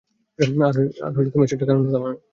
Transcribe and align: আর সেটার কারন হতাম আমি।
আর 0.65 0.75
সেটার 1.49 1.67
কারন 1.67 1.83
হতাম 1.87 2.03
আমি। 2.05 2.17